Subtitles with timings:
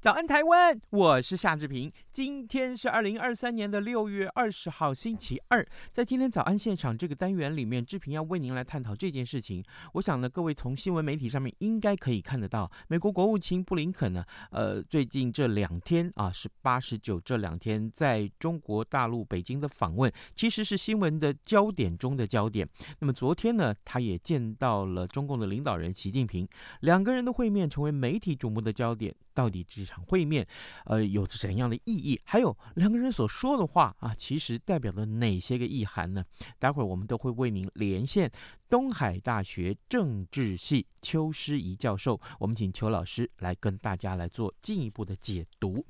[0.00, 0.80] 早安，台湾！
[0.92, 1.92] 我是夏志平。
[2.10, 5.62] 今天是二零二三年的六月二十号，星期二。
[5.92, 9.62] 在今天早安现场这个单元里面，志平要为您来探讨这件事情。
[9.92, 22.66] 我想呢，各位从新闻媒体上面应该可以看得到，美国国务卿布林肯呢，呃，最近这两天啊，是八、十九这两天在中国大陆北京的访问，其实是新闻的焦点中的焦点。
[23.00, 26.48] 那么昨天呢，他也见到了中共的领导人习近平，
[26.80, 29.14] 两个人的会面成为媒体瞩目的焦点。
[29.40, 30.46] 到底这场会面，
[30.84, 32.20] 呃，有着怎样的意义？
[32.26, 36.22] 还有两个人所说的话啊，其实代表了哪些个意涵呢？
[36.58, 38.30] 待会儿我们都会为您连线
[38.68, 45.82] 东海大学政治系邱诗仪教授，我们请邱老师来跟大家来做进一步的解读。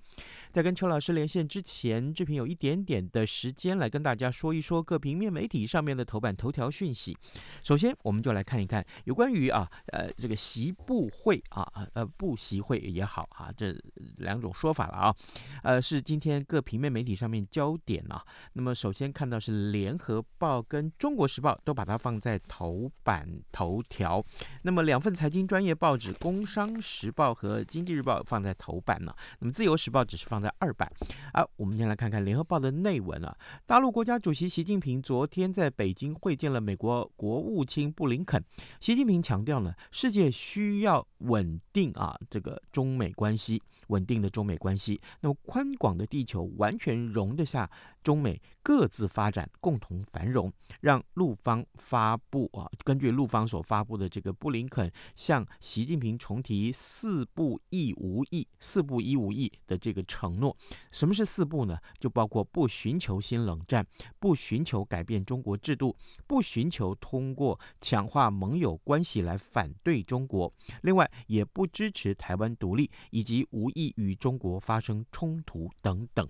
[0.53, 7.17] 在跟邱老师连线之前，志平有一点点的时间来跟大家说一说各平面媒体上面的头版头条讯息。
[7.63, 13.73] 首先，我们就来看一看有关于啊，呃，这个习部会啊，呃，部习会也好啊，这
[14.19, 15.15] 两种说法了啊，
[15.63, 18.21] 呃，是今天各平面媒体上面焦点啊。
[18.55, 24.25] 那么，首先看到是联合报跟中国时报都把它放在头版头条，
[24.63, 30.91] 那么两份财经专业报纸《工商时报》和《经济日报》放在头版呢，那么《自由时报》只是放在二百
[31.33, 33.37] 啊，我们先来看看《联合报》的内文啊。
[33.67, 38.43] 大陆国家主席习近平昨天在北京会见了美国国务卿布林肯。
[38.81, 43.63] 习近平强调呢，世界需要稳定啊，这个中美关系。
[43.89, 47.69] 稳定的中美关系，那么宽广的地球完全容得下
[48.03, 50.53] 中美各自发展、共同繁荣。
[50.81, 60.57] 让陆方发布啊，根据陆方所发布的这个布林肯向习近平重提“四不一无意”“四不一无意”的这个承诺。
[60.91, 61.77] 什么是“四不”呢？
[61.99, 63.87] 就包括不寻求新冷战，
[64.19, 65.95] 不寻求改变中国制度，
[66.27, 70.53] 不寻求通过强化盟友关系来反对中国。
[70.83, 73.91] 另外，也不支持台湾独立，以及无意。
[73.97, 76.27] 与中国发生冲突等等。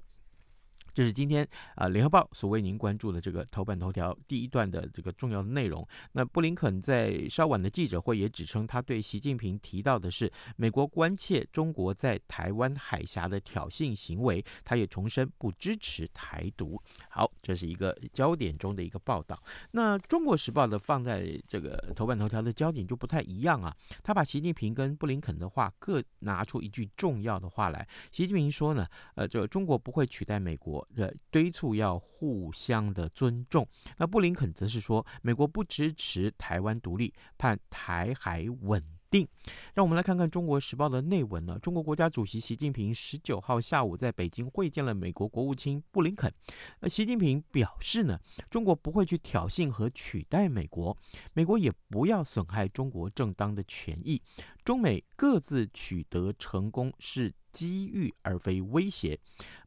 [0.93, 5.87] 这是今天啊，《联合报》所为您关注的这个头版头条第一段的这个重要的内容。
[6.13, 16.81] 那布林肯在稍晚的记者会也指称，他对习近平提到的是美国关切中国在台湾海峡的挑衅行为，他也重申不支持台独。
[17.09, 19.41] 好，这是一个焦点中的一个报道。
[19.71, 27.87] 那《中国时报》的放在这个头版头条的焦点就不太一样啊，他把习近平跟布林肯的话各拿出一句重要的话来。
[28.11, 30.80] 习近平说呢，呃，这中国不会取代美国。
[30.97, 33.67] 呃，敦促要互相的尊重。
[33.97, 39.27] 那布林肯则是说，美国不支持台湾独立，盼台海稳定。
[39.75, 41.59] 让我们来看看《中国时报》的内文呢。
[41.59, 46.33] 中国国家主席习近平十九号下午在北京会见了美国国务卿布林肯。
[46.79, 50.97] 那习近平表示呢，中国不会去挑衅和取代美国，
[51.33, 54.23] 美国也不要损害中国正当的权益。
[54.65, 59.19] 中美各自取得成功是机遇而非威胁，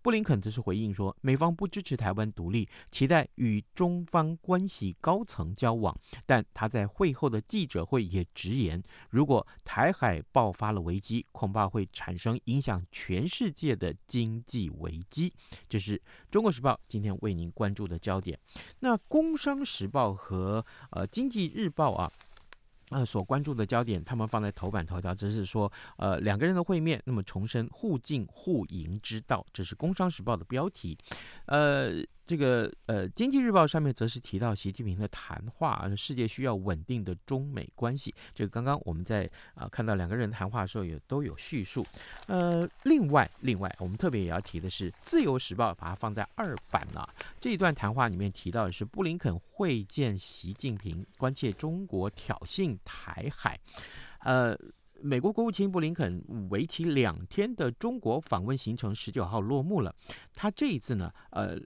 [0.02, 5.96] 布林肯则是回应说，美方不支持台湾独立，期待与中方关系高层交往。
[6.26, 15.32] 但他在会后的记者会也直言，如果台海爆发了危机，恐怕会产生影响全世界的经济危机。
[15.68, 18.40] 这是中国时报今天为您关注的焦点。
[18.80, 22.12] 那工商时报和呃经济日报啊。
[22.90, 30.98] 呃，所关注的焦点，他们放在头版头条，则是说，呃，两个人的会面，那么重申互敬互赢之道，这是《工商时报》的标题，
[31.46, 32.04] 呃。
[32.26, 38.14] 这个呃，《经济日报》上面则是提到习近平的谈话，世界需要稳定的中美关系。
[38.34, 41.86] 这个刚刚我们在啊、看到两个人谈话的时候，也都有叙述。
[42.28, 47.08] 呃，另外另外，我们特别也要提的是，《自由时报》把它放在二版了。
[47.40, 53.60] 这一段谈话里面提到的是布林肯会见习近平，关切中国挑衅台海。
[54.20, 54.58] 呃。
[55.04, 59.94] 美国国务卿布林肯为期两天的中国访问行程十九号落幕了。
[60.34, 61.58] 他这一次呢，呃，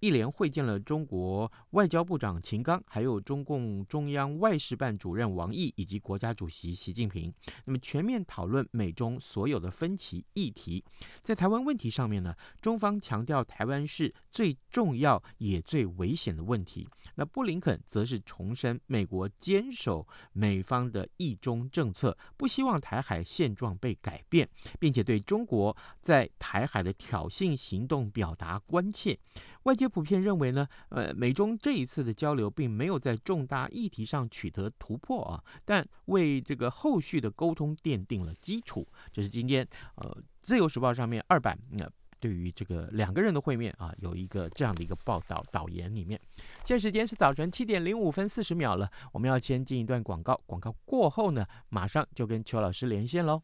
[0.00, 7.30] 一连会见了中国外交部长秦刚，还有中共中央外事办主任王毅以及国家主席习近平。
[7.66, 10.82] 那么全面讨论美中所有的分歧议题。
[11.22, 16.88] 在台湾问题上面呢，中方强调台湾是最重要也最危险的问题。
[17.16, 24.48] 那布林肯则是重申美国坚守美方的一中政策，不希望台海现状被改变，
[24.78, 29.18] 并且对中国在台海的挑衅行动表达关切。
[29.64, 38.86] 外界普遍认为呢，呃，美中这一次的交流并没有在重大议题上取得突破啊，但为这个后续的沟通奠定了基础。
[39.12, 39.66] 这是今天
[39.96, 40.10] 呃
[40.40, 41.86] 《自由时报》上面二版那、
[42.20, 46.20] 对于这个两个人的会面啊，有一个这样的一个报道导言里面。
[46.64, 53.42] 现在时间是早晨七点零五分四十秒了，我们要先进一段广告，广告过后呢，马上就跟邱老师连线喽。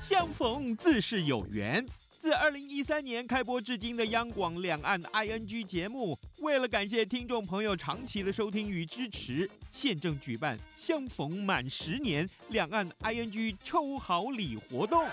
[0.00, 1.86] 相逢自是有缘。
[2.10, 15.06] 自二零一三年开播至今的央广两岸 ING 节目，为了感谢听众朋友长期的收听与支持，现正举办相逢满十年两岸 ING 抽好礼活动。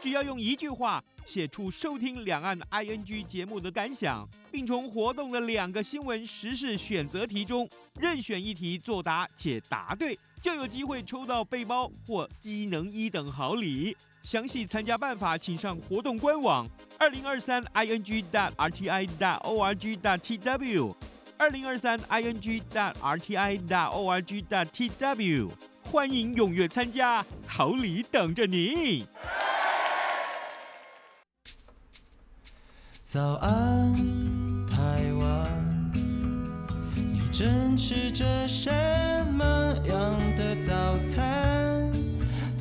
[0.00, 7.68] 只要用一句话写出收听两岸 ING 节目的感想，并从活动的两个新闻时事选择题中
[7.98, 13.96] 任选一题作答且答对，就有机会抽到背包或机能一等好礼。
[14.24, 16.66] 详细参加办法，请上活动官网
[16.98, 20.94] 二零二三 ing dot rti dot org dot tw
[21.36, 25.50] 二零二三 ing dot rti dot org dot tw
[25.92, 29.04] 欢迎踊跃参加，好礼等着你。
[33.04, 33.94] 早安，
[34.66, 35.92] 台湾，
[36.96, 38.72] 你正吃着什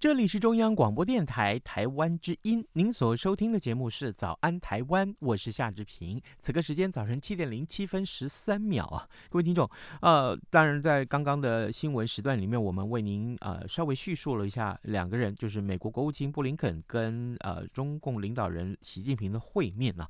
[0.00, 6.22] 这里是中央广播电台台湾之音，您所收听的节目是《早安台湾》，我是夏志平。
[6.38, 9.68] 此刻时间早晨七点零七分十三秒啊，各位听众，
[10.00, 20.08] 呃，当然在刚刚的新闻时段里面，我们为您呃稍微叙述了一下两个人，就是美国国务卿布林肯跟呃中共领导人习近平的会面啊，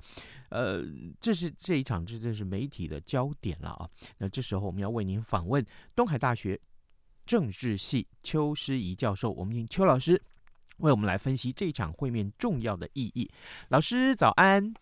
[0.51, 0.85] 呃，
[1.19, 3.89] 这是这一场这这是媒体的焦点了啊。
[4.19, 5.65] 那这时候我们要为您访问
[5.97, 6.61] 东海大学。
[7.29, 10.19] 政治系邱诗仪教授，我们请邱老师
[10.79, 13.31] 为我们来分析这场会面重要的意义。
[13.69, 14.73] 老师早安，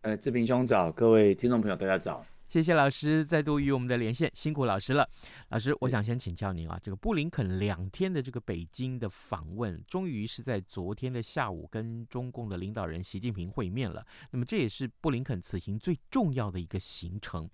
[0.00, 5.08] 呃，志平兄早，各位听众朋友大家早，谢谢老师再度与我们的连线，辛苦老师了。
[5.50, 14.04] 老师，我想先请教您啊，这个布林肯两天的这个北京的访问，终于是在昨天的下午跟中共的领导人习近平会面了。
[14.32, 17.48] 那么这也是布林肯此行最重要的一个行程。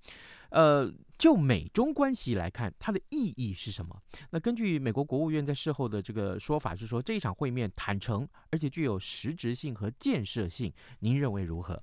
[0.50, 3.96] 呃，就美中关系来看，它的意义是什么？
[4.30, 11.80] 那根据美国国务院在事后的这个说法是说，这一场会面坦诚而且具有实质性和建设性，您认为如何？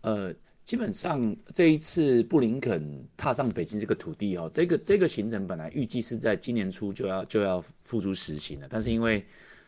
[0.00, 0.34] 呃，
[0.64, 9.24] 基本上这一次布林肯踏上北京这个土地哦，这个这个行程本来预计是在今年初就要就要付诸实行了，但是因为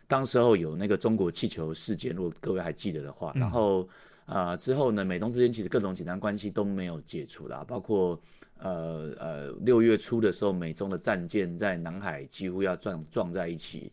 [0.07, 3.89] 当时候有那个中国气球事件，如果各位还记得的话，然后。
[4.27, 8.19] 嗯啊、呃，之后呢，美中之间其实各种紧张关系都没有解除啦，包括
[8.59, 13.93] 呃呃六月初的时候，美中的战舰在南海几乎要撞撞在一起。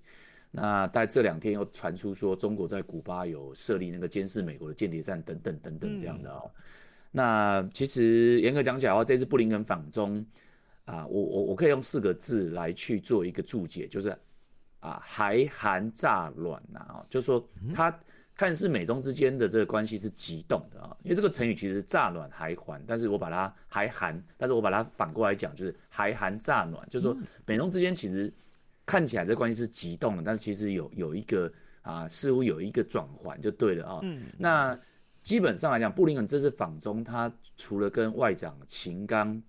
[0.49, 6.43] 那在这两天又传出说，中国在古巴有设立那个监视美国的间谍站等等等等这样的哦。
[6.45, 6.61] 嗯、
[7.11, 10.25] 那其实严格讲起来的话，这次布林肯访中
[10.85, 14.17] 啊，我我我可以用四个字来去做一个注解，就是
[14.79, 17.89] 啊，还韩乍暖呐啊，就是说他。
[17.89, 17.99] 嗯
[18.41, 28.33] 看似美中之间的这个关系是急冻的啊，因为这个成语其实乍暖还寒，但是我把它还寒，但是我把它反过来讲，就是还寒乍暖，就是说美中之间其实
[28.83, 33.99] 看起来这个关系是急冻的，但是其实有有一个啊，似乎有一个转换就对了啊。
[34.01, 34.75] 嗯，那
[35.21, 39.39] 基本上来讲，布林肯这次访中，他除了跟外长秦刚。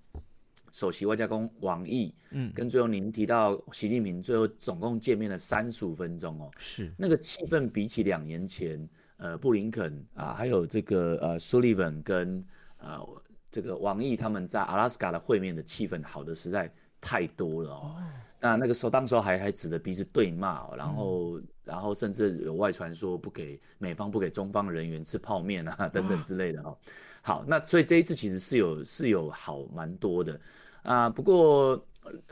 [0.72, 6.90] 首席外交官王毅，嗯，跟最后您提到习近平，最后总共见面了三十五分钟哦，是。
[6.96, 8.88] 那个气氛比起两年前，
[9.18, 12.42] 呃，布林肯啊，还有这个呃苏利文跟
[12.78, 12.98] 呃
[13.50, 17.96] 这个王毅他们在阿拉斯加的会面的气氛好的实在太多了哦。
[18.40, 26.76] 那那个时候，当时候还还指着鼻子对骂，然后、嗯、然后甚至有外传说不给美方不给中方人员吃泡面啊等等之类的哈。
[27.20, 30.40] 好，那所以这一次其实是有是有好蛮多的
[30.82, 31.84] 啊，不过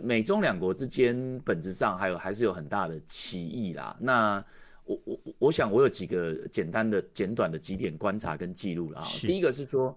[0.03, 3.97] 美中两国之间本质上还有还是有很大的歧义啦。
[4.01, 4.45] 那
[4.85, 9.07] 我我我想我有几个简单的简短的几点观察跟记录了啊。
[9.21, 9.97] 第一个是说。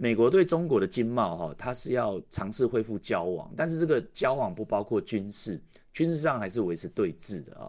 [0.00, 5.60] 美国对中国的经贸，哈，它是要尝试恢复交往，但是这个交往不包括军事，
[5.92, 7.68] 军事上还是维持对峙的啊。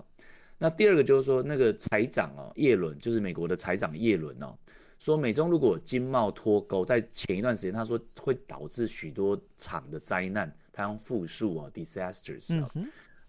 [0.59, 4.55] 那第二个就是说，那个财长哦，叶伦，就是美国的财长叶伦哦，
[4.99, 12.69] 说美中如果经贸脱钩，在前一段时间他说会导致许多场的灾难，他用复数哦，disasters 啊。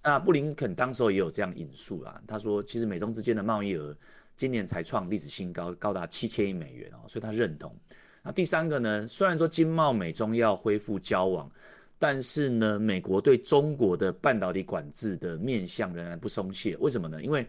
[0.03, 3.97] 那布林肯当时候也有这样引述啦，他说其实美中之间的贸易额
[4.35, 7.75] 今年才创历史新高，高达七千亿美元哦，所以他认同。
[8.23, 9.07] 那第三个呢？
[9.07, 11.51] 虽然说经贸美中要恢复交往，
[11.99, 16.77] 但是呢，美国对中国的半导体管制的面向仍然不松懈。
[16.79, 17.23] 为什么呢？
[17.23, 17.47] 因为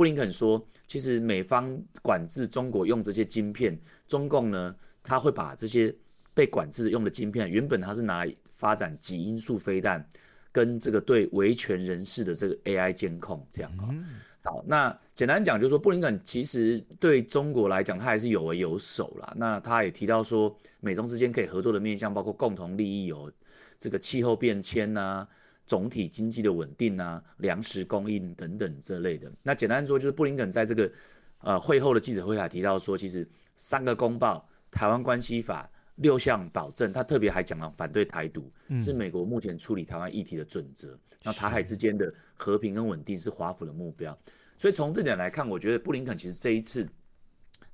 [0.00, 3.78] 布林肯说，其实美方管制中国用这些晶片，
[4.08, 5.94] 中共呢，他会把这些
[6.32, 10.02] 被管制用的晶片，原本他是拿来发展极音速飞弹，
[10.50, 13.88] 跟这个对维权人士的这个 AI 监控这样啊。
[13.90, 14.02] 嗯
[14.42, 19.30] 好，那简单讲就是说，布林肯其实对中国来讲，他还是有为有守啦。
[19.36, 23.30] 那他也提到说，美中之间可以合作的面向包括共同利益，有
[23.78, 25.28] 这个气候变迁呐、
[25.70, 29.30] 总体经济的稳定啊、粮食供应等等这类的。
[29.40, 30.90] 那简单说，就是布林肯在这个
[31.38, 33.24] 呃会后的记者会还提到说，其实
[33.54, 38.50] 三个公报、台湾关系法六项保证，他特别还讲了反对台独，
[38.80, 40.98] 是美国目前处理台湾议题的准则。
[41.22, 44.18] 那台海之间的和平跟稳定是华府的目标，
[44.58, 46.84] 所以从这点来看，我觉得布林肯其实这一次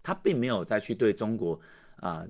[0.03, 1.59] 他并没有再去对中国
[1.97, 2.29] 啊、呃、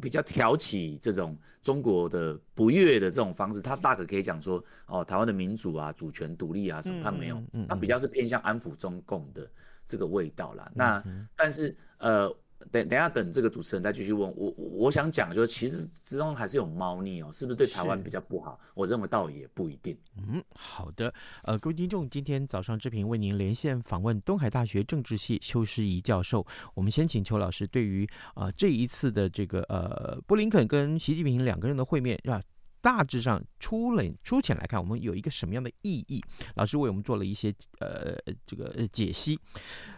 [0.00, 9.50] 比较挑起这种中国的不悦的这种方式，他大可可以讲说哦，台湾的民主啊、主权独立啊什么他没有，他比较是偏向安抚中共的
[9.84, 10.70] 这个味道啦。
[10.74, 11.04] 那
[11.36, 12.34] 但是呃。
[12.70, 18.58] 等等下，等这个主持人再继续问我，我我想讲就是，其实之中还是有猫腻哦，是不是对台湾比较不好？
[18.74, 19.96] 我认为倒也不一定。
[20.16, 26.46] 嗯，好的，呃，各位听众，今天早上志平为您连线访问东海大学政治系邱师怡教授。
[26.74, 32.42] 我们先请邱老师对于啊、呃、这一次的这个呃布林肯跟习近平两个人的会面是啊。
[32.86, 36.22] 大致上粗了粗浅来看，我们有一个什么样的意义？
[36.54, 38.16] 老师为我们做了一些呃
[38.46, 39.36] 这个解析。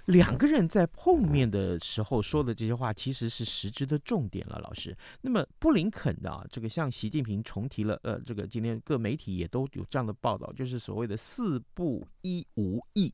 [0.06, 4.58] 两个人在碰面的时候说的这些话，其实是实质的重点了。
[4.60, 13.12] 老师，那么布林肯的啊，这个向习近平重提了呃，这个今天各媒体也都有这样的报道，就是所谓的四不一无意。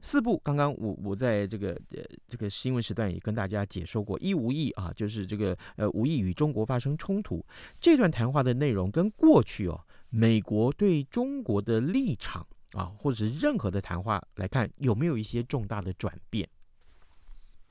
[0.00, 7.44] 四不，刚刚我我在这个呃这个新闻时段也跟大家解说过，一无意啊，就是这个呃无意与中国发生冲突。
[7.80, 9.80] 这段谈话的内容跟跟过去哦，
[10.10, 16.46] 美国对中国的立场啊，或者是任何的谈话来看，有没有一些重大的转变？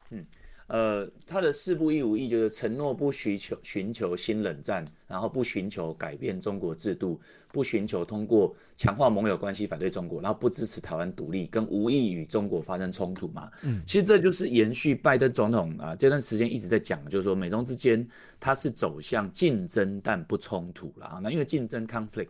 [0.09, 0.25] 嗯。
[0.69, 7.19] 呃，他的四不一无意就是承诺不寻求寻求新冷战，然后不寻求改变中国制度，
[7.51, 13.49] 不寻求通过强化盟友关系反对中国，然后不支持台湾独立，跟无意与中国发生冲突嘛。
[13.63, 18.07] 嗯，其实这就是延续拜登总统啊这段时间一直在讲，就是说美中之间
[18.39, 21.19] 它是走向竞争但不冲突了啊。
[21.21, 22.27] 那因为竞争 conflict。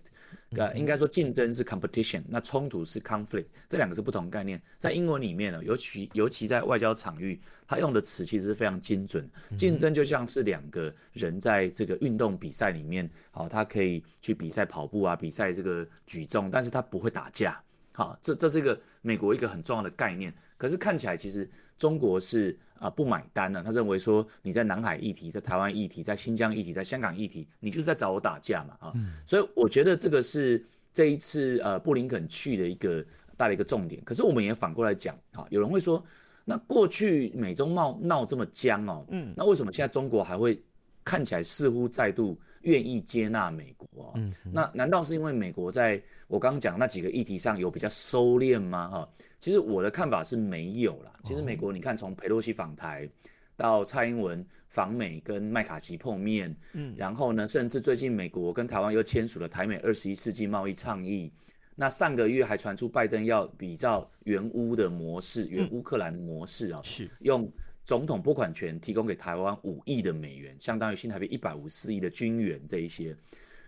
[0.57, 4.59] 呃，应该说竞争是 competition，那冲突是 conflict，这两个是不同概念。
[4.79, 9.29] 在英文里面呢，尤其尤其在外交场域，他用的词其实是非常精准。
[9.55, 17.61] 竞争就像是两个人在这个运动比赛里面，好，他可以去比赛跑步啊，比赛这个举重，但是他不会打架。
[17.99, 20.33] 好，这这是一个美国一个很重要的概念。
[20.57, 22.57] 可是看起来其实中国是。
[22.79, 23.61] 啊，不买单呢？
[23.61, 28.93] 他认为说你在南海议题、在台湾议题、在新疆议题、在香港议题，你就是在找我打架嘛啊！
[28.95, 34.01] 嗯、所以我觉得这个是这一次呃布林肯去的一个大的一个重点。
[34.05, 36.01] 可是我们也反过来讲啊，有人会说，
[36.45, 40.63] 那过去美中闹闹这么僵哦，嗯，那为什么现在中国还会
[41.03, 44.13] 看起来似乎再度愿意接纳美国啊？
[44.15, 48.89] 嗯，那难道是因为美国在我刚刚讲那几个议题上有比较收敛吗？
[48.89, 49.09] 哈？
[49.39, 51.11] 其实我的看法是没有啦。
[51.23, 53.09] 其实美国，你看从佩洛西访台，
[53.55, 61.31] 到蔡英文访美跟麦卡锡碰面，嗯，然后呢，甚至最近美国跟台湾又签署了台美二十一世纪贸易倡议。
[61.75, 67.49] 那上个月还传出拜登要比照原乌的模式，原乌克兰的模式啊，是用
[67.89, 73.17] 总统拨款权提供给台湾五亿的美元，相当于新台币一百五十四亿的军援这一些。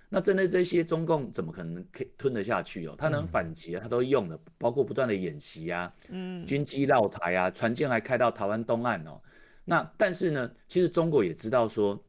[0.09, 2.93] 那针对这些，中共怎么可能可以吞得下去哦？
[2.95, 9.19] 他能反击啊，他都用了，包括不断的演习啊，嗯，军机绕台啊，船舰还开到台湾东岸哦。
[9.65, 11.99] 那但是呢，其实中国也知道说，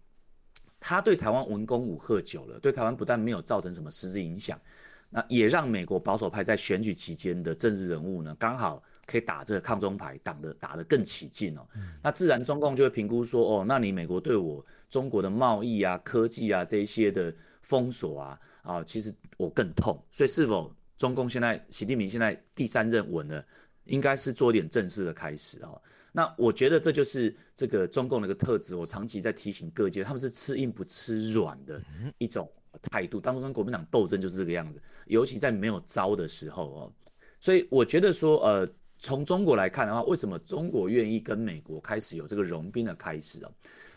[0.78, 4.60] 他对台湾文攻武喝久了，对台湾不但没有造成什么实质影响，
[5.08, 11.66] 那也让美国保守派在选举期间的政治人物呢，刚好可以打这个抗中牌，打得打得更起劲哦。
[12.02, 20.00] 那自然中共就会评估说，哦，那你美国对我中国的贸易啊、科技啊这一些的封锁啊，啊，其实我更痛。
[20.10, 23.44] 所以是否中共现在习近平现在第三任稳了，
[23.84, 25.80] 应该是做一点正式的开始哦。
[26.12, 31.80] 那我觉得这就是这个中共的一个特质，我长期在提醒各界，他们是吃硬不吃软的
[32.18, 32.50] 一种。
[32.80, 36.92] 态度当初跟国民党斗争就是这个样子，尤其在没有招的时候哦，
[37.38, 38.66] 所以我觉得说，呃，
[39.02, 43.50] 从中国来看的话，为什么中国愿意跟美国开始有这个融冰的开始啊？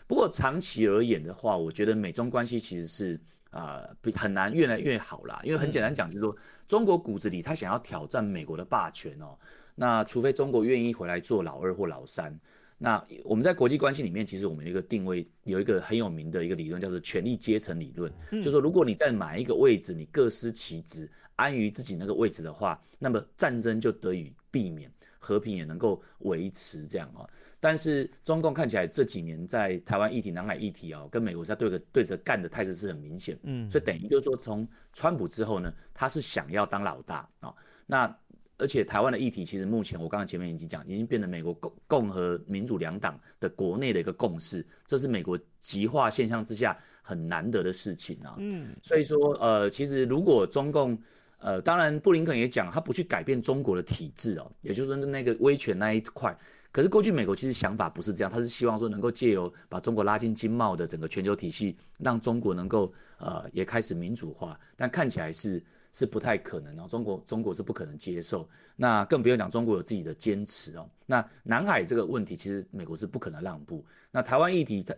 [0.04, 3.20] 不过长期而言的话，我觉得美中关系其实是
[3.50, 6.36] 啊，比、呃、很难越来越好啦，因为很简单讲，就是说
[6.66, 9.38] 中国骨子里他想要挑战美国的霸权哦，
[9.76, 12.36] 那除非中国愿意回来做老二或老三。
[12.76, 18.12] 那我们在国际关系里面，其实我们有一个定位，有一个很有名的一个理论，叫做权力阶层理论。
[18.32, 24.92] 嗯、就是说，如果你在哪一个位置，你各司其职，安于自己那个位置的话，那么战争就得以避免，
[25.26, 27.26] 和平也能够维持这样啊。
[27.58, 33.36] 但是中共看起来这几年在台湾议题、南海议题啊，跟美国在对个对着干的态势是很明显。
[33.42, 37.52] 嗯，所以等于就是说，从川普之后呢，他是想要当老大啊。
[37.86, 38.16] 那
[38.58, 48.36] 而且台湾的议题，其实目前我刚刚前面已经讲，已经变成美国共共和民主两党的国内的一个共识，这是美国极化现象之下很难得的事情啊。
[48.38, 50.96] 嗯，所以说，呃，其实如果中共，
[51.38, 56.36] 呃，当然布林肯也讲，他不去改变中国的体制哦，也就是说那个威权那一块。
[56.72, 65.62] 可是过去美国其实想法不是这样，他是希望说能够借由把中国拉进经贸的整个全球体系，让中国能够呃也开始民主化，但看起来是。
[65.92, 70.86] 是不太可能哦，中国中国是不可能接受，那更不用讲中国有自己的坚持哦。
[71.06, 73.82] 那南海这个问题，其实美国是不可能让步。
[74.10, 74.94] 那台湾议题，他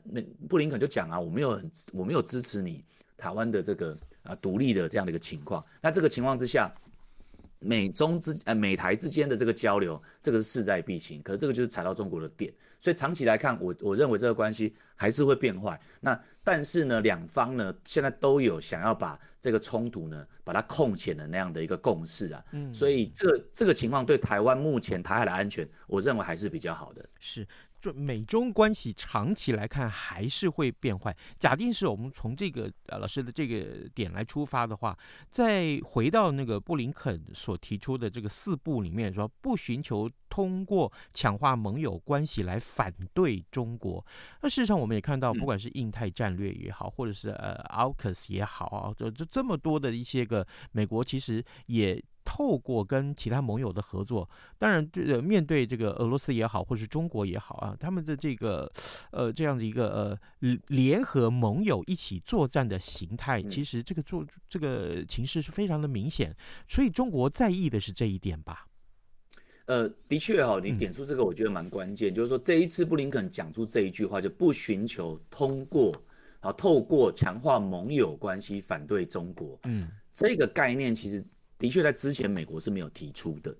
[0.49, 2.85] 布林肯就讲啊，我没有很我没有支持你
[3.16, 5.64] 台湾的这个啊独立的这样的一个情况。
[5.80, 6.72] 那这个情况之下。
[7.60, 15.80] 美中之呃美台之间的这个交流，这个是势在必行，可是这个就是踩到中国的点，所以长期来看，我我认为这个关系还是会变坏。
[16.00, 27.08] 那但是呢，两方呢现在都有想要把这个冲突呢把它控潜的那样的一个共识啊，嗯，所以这个这个情况对台湾目前台海的安全，我认为还是比较好的。
[27.20, 27.47] 是。
[27.80, 31.16] 就美中关系长期来看还是会变坏。
[31.38, 34.99] 假定是我们从这个呃老师的这个点来出发的话，
[35.30, 44.04] 再回到那个布林肯所提出的这个四步里面说，不寻求通过强化盟友关系来反对中国。
[44.42, 52.02] 那事实上我们也看到，不管是印太战略也好，或者是呃 AUKUS 也好啊，就就这么多的一些个美国其实也。
[52.31, 54.28] 透过跟其他盟友的合作，
[54.59, 58.70] 当然，这个面对这个俄罗斯也好，或是中国也好啊，他们的这个
[59.12, 59.88] 呃这样的一个
[60.42, 66.37] 呃联合盟友一起作战的形态，其实这个做这个情势是非常的明显，
[66.68, 68.66] 所以中国在意的是这一点吧？
[69.68, 75.94] 呃，的确哈，你点出这个，我觉得蛮关键，嗯、就是说这一次布林肯讲出这一句话，就不寻求通过
[76.40, 81.24] 啊，透过强化盟友关系反对中国，嗯，这个概念其实。
[81.61, 83.52] 的确，在之前美国是没有提出的。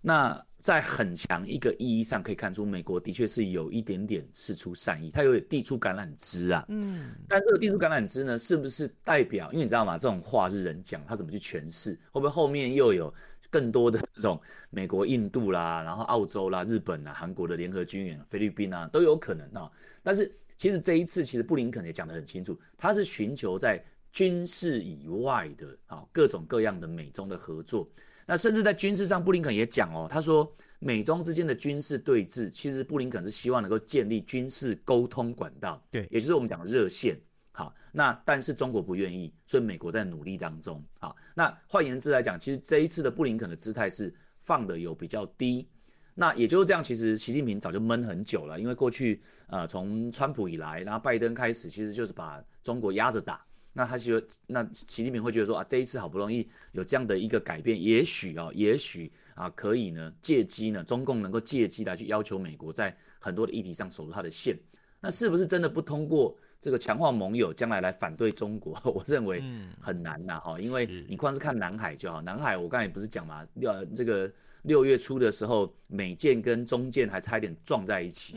[0.00, 6.64] 那在很强一个意义上，可以看出美国的确是有一点点释出善意，它有点递出橄榄枝啊。
[6.70, 7.10] 嗯。
[7.28, 9.52] 但这个递出橄榄枝呢，是不是代表？
[9.52, 9.98] 因为你知道吗？
[9.98, 11.92] 这种话是人讲，他怎么去诠释？
[12.10, 13.12] 会不会后面又有
[13.52, 19.70] 更多的这种 美国、印度啦，然后澳洲啦、日本啊、韩国的联合军演、菲律宾啊，都有可能啊。
[20.02, 23.80] 但是其实这一次，其实布林肯也讲得很清楚，他是寻求在。
[24.12, 27.88] 军事以外的啊，各种各样的美中的合作，
[28.26, 37.18] 那甚至在军事上，布林肯也讲哦，他说美中之间的军事对峙，其实布林肯是希望能够建立军事沟通管道，对，也就是我们讲的热线。
[37.52, 40.82] 好，那但是中国不愿意，所以美国在努力当中。
[40.98, 45.68] 好，那换言之来讲，其实这一次的布林肯的姿态是放的有比较低，
[46.14, 46.82] 那也就是这样。
[46.82, 53.44] 其实习近平早就闷很久了，因为过去呃从川普以来，然后拜登开始，其实就是把中国压着打。
[53.74, 64.58] 那他觉得，那习近平会觉得说啊，这一次好不容易有这样的一个改变，也许啊，也许啊，可以呢，借机呢，中共能够借机来去要求美国在很多的议题上守住他的线。
[65.00, 68.72] 那是不是真的不通过这个强化盟友，将来来反对中国？
[68.86, 69.42] 我认为
[69.80, 78.36] 很难呐，哈，因为你光是看南海就好，南海我刚才也不是讲嘛，呃，这个六月初的时候，美舰跟中舰还差一点撞在一起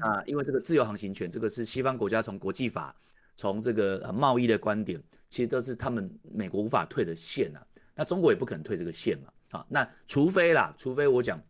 [0.00, 2.96] 啊，因为这个自由航行权，这个是西方国家从国际法。
[3.40, 5.00] 从这个贸易的观点，
[5.30, 7.64] 其实都是他们美国无法退的线啊。
[7.94, 9.30] 那中国也不可能退这个线嘛。
[9.52, 11.40] 啊，那除非啦，除非我讲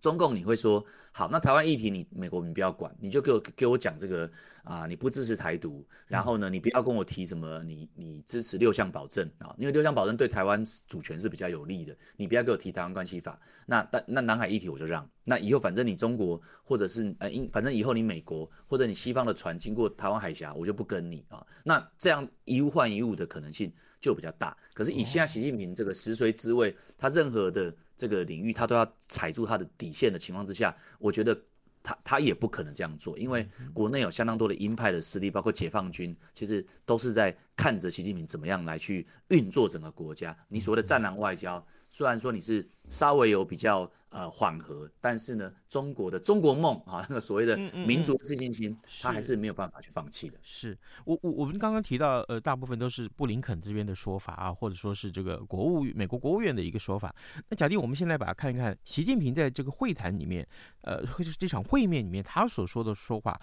[0.00, 4.30] 中共你会说好，那台湾议题你美国你不要管，你就给我给我讲这个
[4.62, 13.38] 啊，你不支持台独，然后呢，你不要跟我提什么你你支持六项保证啊，因为六项保证对台湾主权是比较有利的，你不要给我提台湾关系法。
[13.66, 21.44] 那那那南海议题我就让，那以后反正你中国或者是呃，反正以后你美国或者你西方的船经过台湾海峡，我就不跟你啊。
[21.64, 24.56] 那这样一物换一物的可能性就比较大。
[24.74, 27.74] 可是以现在习近平这个实锤之位，他任何的。
[28.00, 31.36] 这个领域他都要踩住他的底线的情况之下，我觉得
[31.82, 40.34] 他他也不可能这样做，因为国内有相当多的鹰派的势力，包括解放军，其实都是在看着习近平怎么样来去运作整个国家。
[40.48, 43.90] 你所谓的战狼外交，虽然说你是稍微有比较。
[44.10, 50.36] 呃，缓和，但是呢，中国的中国梦啊， 那个所谓的民族自信心，他、嗯嗯嗯、还是没有办法去放弃的。
[50.42, 57.14] 是我我我们刚刚提到，呃，大部分都是布林肯这边的说法啊，或者说是这个国务美国国务院的一个说法。
[57.48, 60.44] 那假定我们现在把它看一看，习近平在这个会谈里面，
[60.80, 61.04] 呃，
[61.38, 63.40] 这场会面里面他所说的说话，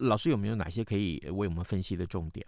[0.00, 2.46] 老师有没有哪些可以为我们分析的重点？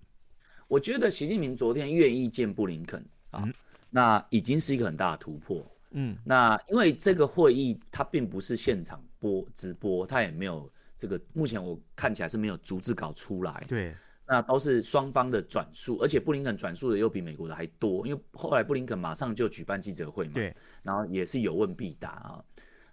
[0.69, 3.01] 我觉得习近平昨天愿意见布林肯
[3.31, 3.55] 啊，嗯、
[3.91, 5.65] 那已经是一个很大的突破。
[5.93, 13.65] 嗯，那因为这个会议它并不是现场播直播，它也没有这个，目前我看起来是没有逐字稿出来。
[13.69, 13.95] 对，
[14.27, 22.45] 那都是双方的转述，而且布林肯转述的又比美国的还多，因为后来布林肯马上就举办记者会嘛，对，然后也是有问必答啊。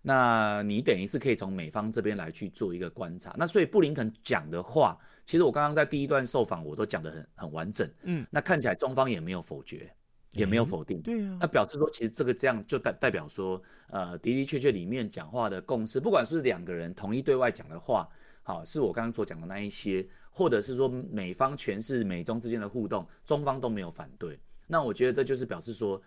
[0.01, 3.33] 那你等于是可以从美方这边来去做一个观察。
[3.37, 7.89] 那所以布林肯讲的话，其实我刚刚在第一段受访我都讲得很很完整。
[8.03, 9.91] 嗯，那看起来中方也没有否决。
[10.33, 18.07] 也没有否定，对啊，那表示说，其实这个这样就代代表说，呃，的的确确里面讲话的共识，不管是两个人统一对外讲的话，
[18.41, 26.01] 好，是我刚刚所讲的那一些，或者是说美方诠释美中之间的互动，中方都没有反对，那我觉得这就是表示说，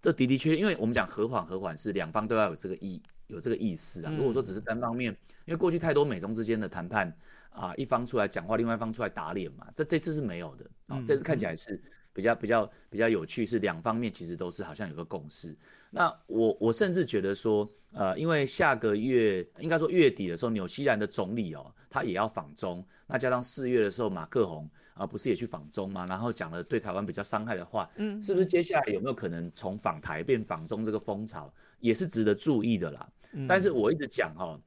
[0.00, 7.16] 这的的确确，因为我们讲和缓和缓是两方都要有这个意有这个意思啊，如果说只是单方面，因为过去太多美中之间的谈判
[7.50, 11.80] 啊，一方出来讲话，另外一方出来打脸嘛，这这次是没有的啊，这次看起来是。
[12.14, 15.56] 比较比较比较有趣是两方面其实都是好像有个共识。
[15.88, 22.84] 那我我甚至觉得说，呃，因为下个月应该说月底的时候，纽西兰的总理哦，他也要访中。
[23.06, 26.06] 那加上四月的时候，马克宏啊，不是也去访中嘛？
[26.06, 33.08] 然后讲了对台湾比较伤害的话，嗯，是不是接下来有没有可能从访台变访中这个风潮也是值得注意的啦？
[33.48, 34.60] 但是我一直讲哦，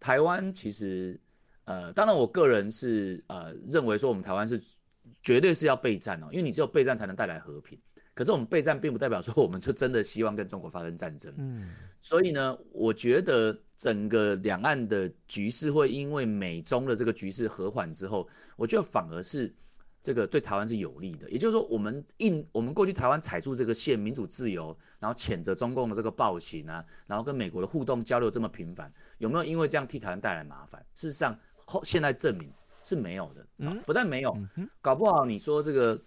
[0.00, 1.18] 台湾其实
[1.64, 4.60] 呃，当然我个人是呃认为说我们台湾是。
[5.22, 7.78] 绝对是要备战哦，因为你只有备战才能带来和平。
[8.14, 11.32] 可是我们备战并不代表说我们就真的希望跟中国发生战争。
[11.38, 19.52] 嗯，所以呢，我觉得整个两岸的局势会因为美中的这个局势和缓之后，我觉得反而是
[20.00, 21.30] 这个对台湾是有利的。
[21.30, 30.84] 也就是说，我们印我们过去台湾踩住这个线，民主自由，然后谴责中共的这个暴行啊，然后跟美国的互动交流这么频繁，有没有因为这样替台湾带来麻烦？
[30.94, 32.52] 事实上，后现在证明。
[32.80, 34.34] 是没有的，嗯，不但没有，
[34.80, 36.00] 搞不好你说这个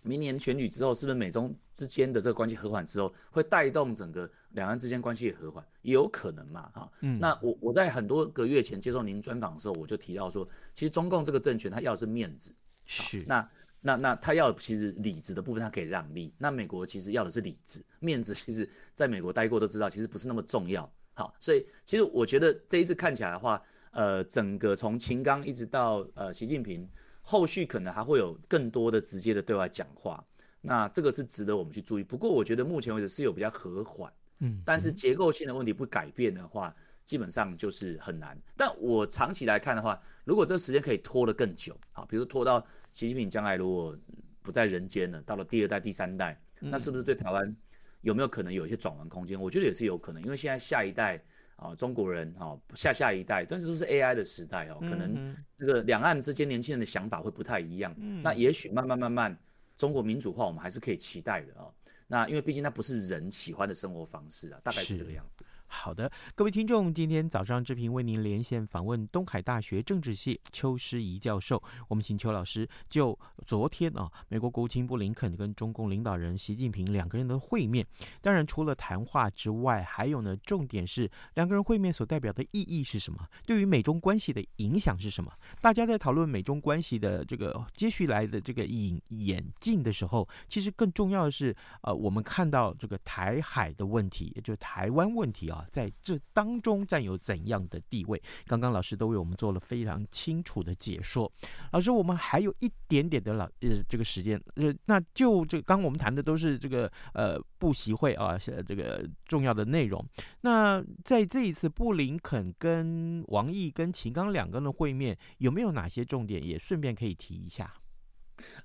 [0.00, 5.62] 明年选举之后，是不是美中之间的这个关系和缓之后，会带动整个两岸之间关系也和缓？
[5.82, 13.48] 也有可能嘛，哈，嗯，那我我在很多个月前接受您专访的时候，我就提到说，其实中共这个政权他要的是面子，是，那
[13.80, 23.62] 那那他要其实里子的部分他可以让利，那美国其实要的是里子，面子其实在美国待过都知道，其实不是那么重要，好，所以其实我觉得这一次看起来的话。
[23.96, 26.84] 呃，整个从秦刚一直到呃习近平，
[27.22, 30.20] 后续可能还会有更多的直接的对外讲话，
[30.60, 32.02] 那这个是值得我们去注意。
[32.02, 38.38] 不过我觉得目前为止是有比较和缓，嗯，但是结构性的问题不改变的话，基本上就是很难。
[38.56, 43.96] 但我长期来看的话，如果这时间可以拖得更久，好，比如拖到习近平将来如果
[44.42, 47.56] 不在人间了，到了第二代、第三代，那是不是对台湾
[48.00, 49.40] 有没有可能有一些转弯空间？
[49.40, 51.22] 我觉得也是有可能，因为现在下一代。
[51.56, 57.94] 啊，中国人哈，下下一代，但是都是 AI 的时代哦，可能这个两岸之间年轻人的想法会不太一样。
[57.96, 59.38] 嗯，那也许慢慢慢慢，
[59.76, 61.72] 中国民主化我们还是可以期待的哦。
[62.08, 65.44] 那因为毕竟那不是人喜欢的生活方式啊，大概是这个样子。
[65.74, 71.60] 好的，各位听众，今天早上志平为您连线访问东海大学政治系邱诗怡教授。
[71.88, 77.84] 我们请邱老师就昨天啊，美国国务卿布林肯跟中共领导人习近平两个人的会面，
[78.22, 83.26] 当然除了谈话之外，还有呢，重点是两个人会面所代表的意义是什么？
[83.44, 85.30] 对于美中关系的影响是什么？
[85.60, 95.63] 大家在讨论美中关系的这个接续来的这个演演进的时候，其实更重要的是，呃，我们看到这个台海的问题，也就是台湾问题啊。
[95.64, 98.20] 啊，在这当中占有怎样的地位？
[98.46, 101.30] 刚刚老师都为我们做了非常清楚的解说。
[101.72, 110.04] 老师，我们还有一点点的老呃这个时间，呃，那就这刚我们谈的都是这个呃布席会啊，这个重要的内容。
[110.42, 116.44] 那在这一次布林肯跟王毅跟秦刚两个人的会面，有没有哪些重点？
[116.44, 117.72] 也顺便可以提一下。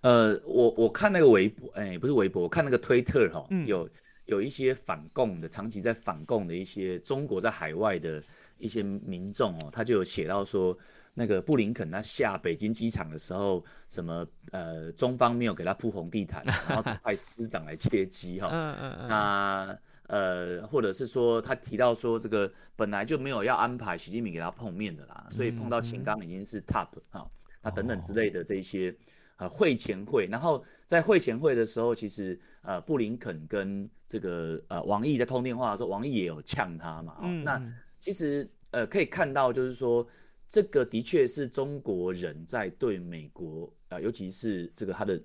[0.02, 3.88] 呃，我我看那个微博，哎，不是微博，我看那个推特哈、哦，嗯、有
[4.30, 8.24] 有一些反共的，长期在反共的一些中国在海外的
[8.58, 10.78] 一些民众哦，他就有写到说，
[11.14, 18.48] 那个布林肯他下北京机场的时候，什么呃，中方没有给他铺红地毯，然后只派司长来接机哈、
[19.10, 27.30] 那呃，或者是说他提到说，这个本来就没有要安排习近平给他碰面的啦，所以碰到秦刚已经是 top 啊、嗯，
[27.64, 28.96] 那等等之类的这一些。
[29.40, 37.20] 呃，会前会，然后在会前会的时候，其实呃，布林肯跟这个呃王毅在通电话的时候，王毅也有呛他嘛。
[37.22, 40.06] 嗯，那其实呃可以看到，就是说
[40.46, 45.22] 这个的确是中国人在对美国呃，尤其是这个他的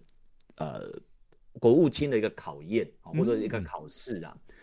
[0.59, 0.89] 呃
[1.59, 4.33] 国务卿的一个考验啊，或者一个考试啊。
[4.33, 4.55] 嗯、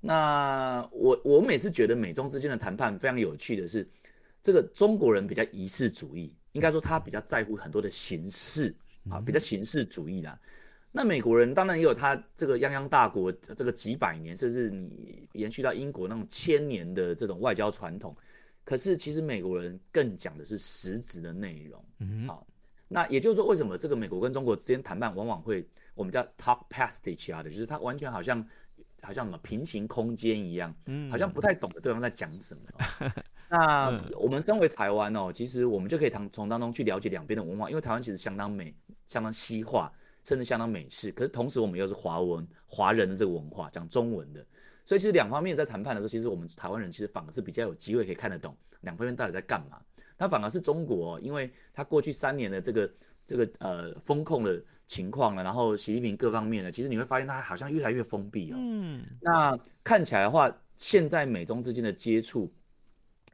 [0.00, 3.86] 那我我每次觉得美中之间的谈判非常有趣的是，
[4.40, 8.74] 这个中国人比较仪式主义，应该说他比较在乎很多的形式。
[9.10, 10.38] 啊，比较形式主义啦。
[10.96, 18.16] 那美国人当然也有他这个泱泱大国这个几百年，甚至你延续到英国那种千年的这种外交传统。
[18.64, 21.84] 可是其实美国人更讲的是实质的内容。
[21.98, 22.46] 嗯，好，
[22.86, 28.40] 那也就是说，为什么这个美国跟中国之间谈判往往会我们叫 talk past each other，就是他完全好像
[29.02, 33.10] 好像什么平行空间一样，嗯，好像不太懂得对方在讲什么。
[33.50, 38.72] 那我们身为台湾哦，其实我们就可以从从当中去了解两边的文化，因为台湾其实相当美。
[39.06, 39.92] 相当西化，
[40.24, 44.44] 甚至相当美式，可是同时我们又是华文华人的这个文化，讲中文的，
[44.84, 49.78] 所以其实两方面在谈判的时候，其实我们台湾人其实反而是比较有机会可以看得懂两方面到底在干嘛。
[50.16, 52.94] 那反而是中国，因为他过去三年的这个
[53.26, 58.56] 这个呃风控的情况呢，然后习近平各方面呢，其实你会发现他好像越来越封闭哦。
[58.58, 59.04] 嗯。
[59.20, 62.50] 那看起来的话，现在美中之间的接触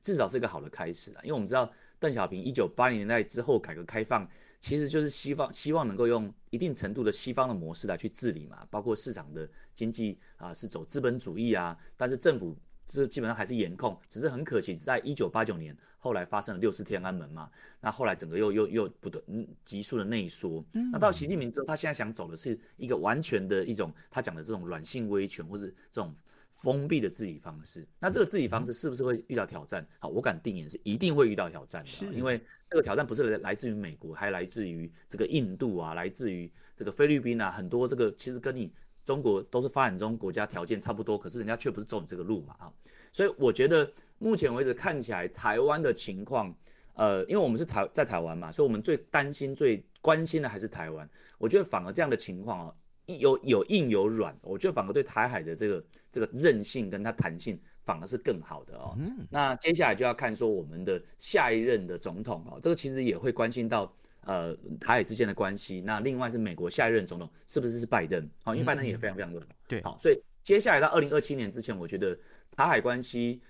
[0.01, 4.27] 至少是一个好的开始啊，因为我们知道邓小平一九八零年代之后改革开放。
[4.61, 26.15] 其实就是西方希望能够用一定程度的西方的模式来去治理嘛，包括市场的经济啊是走资本主义啊，但是政府这基本上还是严控，只是很可惜，在一九八九年后来发生了六四天安门嘛，那后来整个又又又不断嗯急速的内缩，那到习近平之后，他现在想走的是一个完全的一种他讲的这种软性威权或是这种。
[26.63, 29.87] 封闭的治理方式，那这个治理方式是不是会遇到挑战？
[29.99, 38.71] 好，我敢定言是一定会遇到挑战的，是因为这个挑战不是来来自于美国，还来自于这个印度啊，来自于这个菲律宾啊，很多这个其实跟你
[39.07, 42.71] 中国都是发展中国家，条件差不多，可是人家却不是走你这个路嘛啊，
[43.11, 46.55] 所以我觉得目前为止看起来台湾的情况，
[46.93, 51.09] 呃，因为我们是台在台湾嘛，所以我们最担心、最关心的还是台湾。
[51.39, 52.75] 我觉得反而这样的情况啊。
[53.19, 58.97] 有有硬有软，我觉得反而对台海的这个这个韧性跟它弹性反而是更好的哦。
[58.99, 63.93] 嗯、那接下来就要看说我们的下一任的总统哦，这个其实也会关心到
[64.23, 65.81] 呃台海之间的关系。
[65.81, 68.29] 那另外是美国下一任总统是不是是拜登？
[68.43, 72.17] 好，因为拜登也非常非常的对，好，所以接下来到二零二七年之前，我觉得
[72.51, 73.41] 台海关系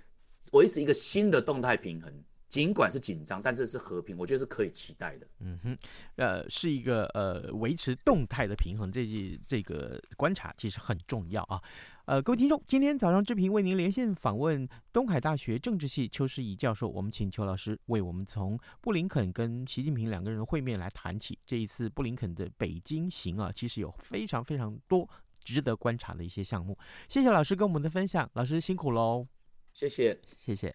[0.53, 2.13] 维持一个新的动态平衡。
[2.51, 5.27] 尽管是紧张，但是是和平，我觉得是可以期待的。
[5.39, 5.79] 嗯哼，
[6.17, 9.07] 呃，是一个呃维持动态的平衡，这
[9.47, 11.63] 这个观察其实很重要啊。
[12.07, 25.09] 呃，各位听众，今天早上志平为您连线访问东海大学政治系邱世仪教授，我们请邱老师为我们从布林肯跟习近平两个人会面来谈起这一次布林肯的北京行啊，其实有非常非常多
[25.39, 26.77] 值得观察的一些项目。
[27.09, 29.29] 谢谢老师跟我们的分享，老师辛苦喽。
[29.73, 30.75] 谢谢，谢谢。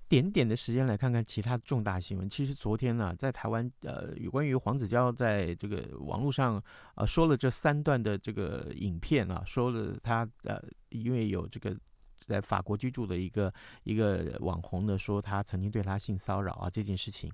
[0.11, 2.27] 点点的时间来看看其他重大新闻。
[2.27, 6.61] 其实昨天呢、在台湾，呃，有关于黄子佼在这个网络上，
[6.95, 11.73] 呃，说了这三段的这个影片啊，说了他呃，因为有这个
[12.27, 13.53] 在法国居住的一个
[13.85, 17.31] 一个网红呢，说他曾经对他性骚扰啊这件事情，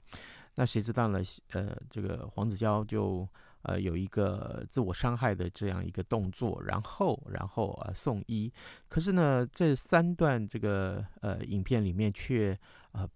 [0.53, 1.19] 那谁知道呢？
[1.53, 3.27] 呃，这个黄子佼就。
[3.67, 8.51] 呃有一个自我伤害的这样一个动作，然后然后呃送医。
[8.87, 12.57] 可是呢，这三段这个呃影片里面却
[12.93, 13.07] 呃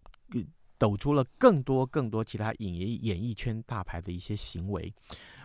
[0.78, 4.94] 抖出了更多更多其他演艺演艺圈大牌的一些行为。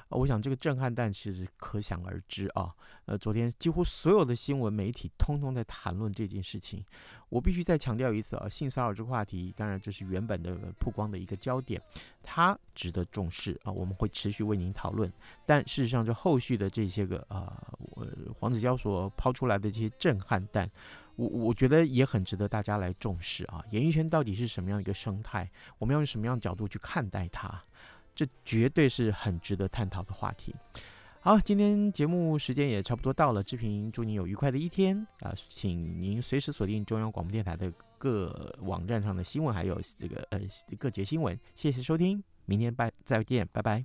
[0.08, 2.72] 我想这个震撼弹其实可想而知啊。
[3.06, 6.84] 呃，昨天几乎所有的新闻媒体通通在谈论这件事情。
[7.28, 11.80] 我必须再强调一次啊，性骚扰这个话题，当然这是原本的曝光的一个焦点，
[12.22, 13.72] 它值得重视啊。
[13.72, 15.12] 我们会持续为您讨论。
[15.44, 17.60] 但事实上，这后续的这些个啊，
[17.96, 18.06] 呃，
[18.38, 20.70] 黄子佼所抛出来的这些震撼弹，
[21.16, 23.64] 我我觉得也很值得大家来重视啊。
[23.72, 25.50] 演艺圈到底是什么样一个生态？
[25.78, 27.60] 我们要用什么样的角度去看待它？
[28.16, 30.52] 这绝对是很值得探讨的话题。
[31.20, 35.34] 好，今天节目时间也差不多到了，志平祝您有愉快的一天啊！
[35.48, 40.40] 请您随时锁定中央广播电台的各网站上的新闻，还有这个呃
[40.78, 41.36] 各节新闻。
[41.56, 43.84] 谢谢收听，明天拜再见，拜拜。